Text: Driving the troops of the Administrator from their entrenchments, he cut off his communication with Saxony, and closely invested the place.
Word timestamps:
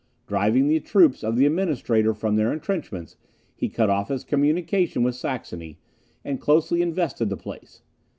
Driving 0.25 0.67
the 0.67 0.79
troops 0.79 1.23
of 1.23 1.35
the 1.35 1.45
Administrator 1.45 2.15
from 2.15 2.35
their 2.35 2.51
entrenchments, 2.51 3.17
he 3.55 3.69
cut 3.69 3.87
off 3.91 4.07
his 4.07 4.23
communication 4.23 5.03
with 5.03 5.13
Saxony, 5.13 5.77
and 6.25 6.41
closely 6.41 6.81
invested 6.81 7.29
the 7.29 7.37
place. 7.37 7.83